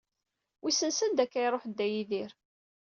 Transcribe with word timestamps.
Wissen 0.63 0.91
sanda 0.97 1.21
akka 1.23 1.39
i 1.39 1.43
iṛuḥ 1.47 1.63
Dda 1.67 1.87
Yidir. 1.87 2.31